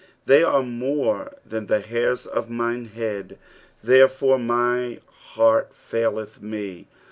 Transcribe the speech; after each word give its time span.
"They 0.25 0.41
are 0.41 0.63
more 0.63 1.31
than 1.45 1.67
tht 1.67 1.85
hairt 1.85 2.25
of 2.25 2.49
mine 2.49 2.85
head: 2.85 3.37
there 3.83 4.07
foie 4.09 4.37
my 4.39 4.99
heart 5.35 5.73
faiieth 5.75 6.41
me." 6.41 6.87